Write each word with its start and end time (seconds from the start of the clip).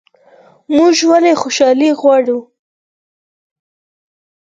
موږ 0.75 0.95
ولې 1.09 1.33
خوشحالي 1.41 1.89
غواړو؟ 1.99 2.39